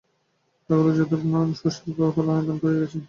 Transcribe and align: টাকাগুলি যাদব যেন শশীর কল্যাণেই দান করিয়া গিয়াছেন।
টাকাগুলি 0.69 0.93
যাদব 0.97 1.21
যেন 1.23 1.35
শশীর 1.61 1.91
কল্যাণেই 1.97 2.45
দান 2.47 2.57
করিয়া 2.61 2.79
গিয়াছেন। 2.79 2.99